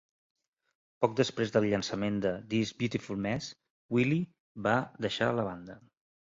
[1.03, 3.51] Poc després del llançament de "This Beautiful Mess",
[3.99, 4.25] Wiley
[4.71, 4.75] va
[5.09, 5.79] deixar la banda.